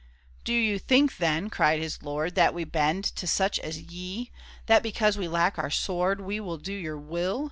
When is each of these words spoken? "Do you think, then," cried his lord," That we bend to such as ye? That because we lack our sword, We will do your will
"Do 0.45 0.53
you 0.53 0.79
think, 0.79 1.17
then," 1.17 1.51
cried 1.51 1.79
his 1.79 2.01
lord," 2.01 2.33
That 2.33 2.55
we 2.55 2.63
bend 2.63 3.03
to 3.17 3.27
such 3.27 3.59
as 3.59 3.79
ye? 3.79 4.31
That 4.65 4.81
because 4.81 5.15
we 5.15 5.27
lack 5.27 5.59
our 5.59 5.69
sword, 5.69 6.21
We 6.21 6.39
will 6.39 6.57
do 6.57 6.73
your 6.73 6.97
will 6.97 7.39